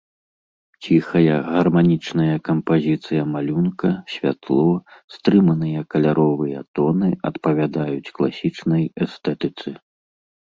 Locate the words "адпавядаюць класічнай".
7.31-8.83